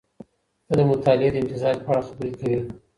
[0.65, 2.59] ته د مطالعې د امتزاج په اړه خبري کوې.